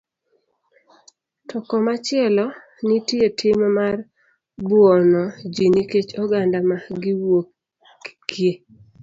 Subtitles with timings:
[1.47, 2.45] To komachielo,
[2.87, 3.97] nitie tim mar
[4.67, 8.51] buono ji nikech oganda ma giwuokie.